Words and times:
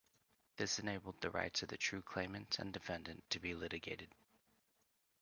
This 0.57 0.79
enabled 0.79 1.21
the 1.21 1.29
rights 1.29 1.61
of 1.61 1.69
the 1.69 1.77
true 1.77 2.01
claimant 2.01 2.57
and 2.57 2.73
defendant 2.73 3.23
to 3.29 3.39
be 3.39 3.53
litigated. 3.53 4.15